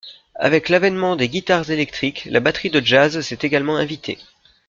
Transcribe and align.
Avec 0.33 0.69
l'avènement 0.69 1.15
des 1.15 1.29
guitares 1.29 1.69
électriques, 1.69 2.25
la 2.25 2.39
batterie 2.39 2.71
de 2.71 2.83
jazz 2.83 3.21
s'est 3.21 3.37
également 3.43 3.75
invitée. 3.77 4.17